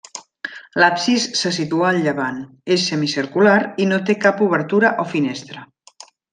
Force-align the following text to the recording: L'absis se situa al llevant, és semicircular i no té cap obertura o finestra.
L'absis 0.83 1.27
se 1.41 1.51
situa 1.57 1.91
al 1.91 1.99
llevant, 2.07 2.39
és 2.77 2.87
semicircular 2.93 3.61
i 3.85 3.89
no 3.93 4.03
té 4.09 4.19
cap 4.27 4.43
obertura 4.49 4.93
o 5.05 5.07
finestra. 5.15 5.71